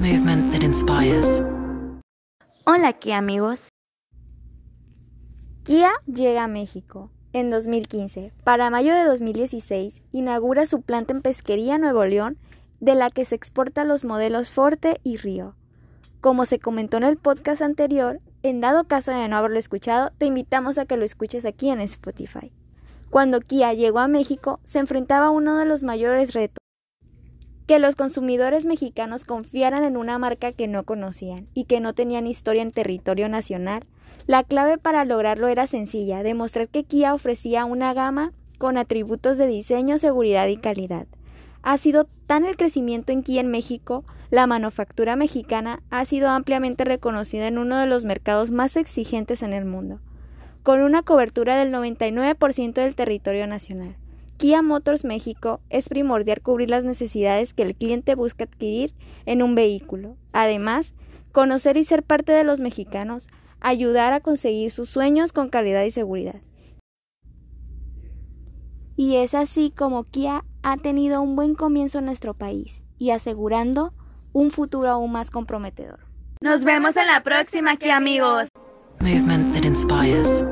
[0.00, 1.42] Movement that inspires.
[2.64, 3.68] Hola Kia amigos.
[5.62, 8.32] Kia llega a México en 2015.
[8.42, 12.38] Para mayo de 2016 inaugura su planta en Pesquería, Nuevo León,
[12.80, 15.54] de la que se exporta los modelos Forte y Río.
[16.22, 20.24] Como se comentó en el podcast anterior, en dado caso de no haberlo escuchado, te
[20.24, 22.50] invitamos a que lo escuches aquí en Spotify.
[23.10, 26.59] Cuando Kia llegó a México, se enfrentaba a uno de los mayores retos,
[27.70, 32.26] que los consumidores mexicanos confiaran en una marca que no conocían y que no tenían
[32.26, 33.84] historia en territorio nacional.
[34.26, 39.46] La clave para lograrlo era sencilla, demostrar que Kia ofrecía una gama con atributos de
[39.46, 41.06] diseño, seguridad y calidad.
[41.62, 46.82] Ha sido tan el crecimiento en Kia en México, la manufactura mexicana ha sido ampliamente
[46.82, 50.00] reconocida en uno de los mercados más exigentes en el mundo,
[50.64, 53.94] con una cobertura del 99% del territorio nacional.
[54.40, 58.94] Kia Motors México es primordial cubrir las necesidades que el cliente busca adquirir
[59.26, 60.16] en un vehículo.
[60.32, 60.94] Además,
[61.30, 63.28] conocer y ser parte de los mexicanos,
[63.60, 66.40] ayudar a conseguir sus sueños con calidad y seguridad.
[68.96, 73.92] Y es así como Kia ha tenido un buen comienzo en nuestro país y asegurando
[74.32, 76.00] un futuro aún más comprometedor.
[76.40, 78.48] Nos vemos en la próxima, Kia amigos.
[79.00, 80.42] Movement that inspires.